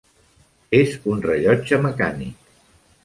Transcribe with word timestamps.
És 0.77 0.95
un 1.15 1.21
rellotge 1.27 1.79
mecànic. 1.85 2.51